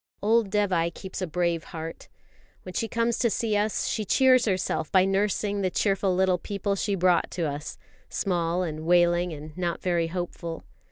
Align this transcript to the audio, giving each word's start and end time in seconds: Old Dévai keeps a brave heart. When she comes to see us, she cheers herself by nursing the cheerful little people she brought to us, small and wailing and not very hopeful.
Old 0.23 0.49
Dévai 0.49 0.91
keeps 0.91 1.21
a 1.21 1.27
brave 1.27 1.65
heart. 1.65 2.09
When 2.63 2.73
she 2.73 2.87
comes 2.87 3.19
to 3.19 3.29
see 3.29 3.55
us, 3.55 3.85
she 3.85 4.03
cheers 4.03 4.45
herself 4.45 4.91
by 4.91 5.05
nursing 5.05 5.61
the 5.61 5.69
cheerful 5.69 6.15
little 6.15 6.39
people 6.39 6.75
she 6.75 6.95
brought 6.95 7.29
to 7.29 7.43
us, 7.43 7.77
small 8.09 8.63
and 8.63 8.79
wailing 8.79 9.31
and 9.31 9.55
not 9.55 9.79
very 9.83 10.07
hopeful. 10.07 10.63